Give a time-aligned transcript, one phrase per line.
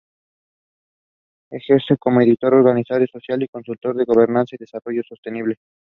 [1.51, 5.57] Ejerce como editor, organizador social y consultor en gobernanza y desarrollo sostenible.